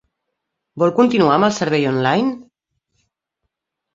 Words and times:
Vol 0.83 0.93
continuar 0.99 1.35
amb 1.35 1.47
el 1.47 1.51
servei 1.57 1.85
online? 1.91 2.33